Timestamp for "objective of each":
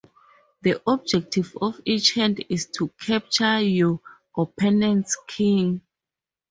0.87-2.15